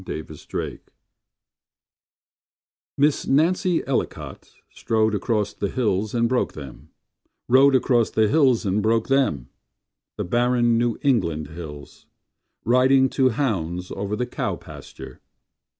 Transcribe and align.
Cousin 0.03 0.25
Nancy 0.47 0.79
Miss 2.97 3.27
Nancy 3.27 3.83
Ellicot 3.85 4.51
Strode 4.71 5.13
across 5.13 5.53
the 5.53 5.69
hills 5.69 6.15
and 6.15 6.27
broke 6.27 6.53
them 6.53 6.89
Rode 7.47 7.75
across 7.75 8.09
the 8.09 8.27
hills 8.27 8.65
and 8.65 8.81
broke 8.81 9.09
them— 9.09 9.49
The 10.17 10.23
barren 10.25 10.79
New 10.79 10.97
England 11.03 11.49
hills 11.49 12.07
Riding 12.65 13.09
to 13.09 13.29
hounds 13.29 13.91
Over 13.91 14.15
the 14.15 14.25
cow 14.25 14.55
pasture. 14.55 15.21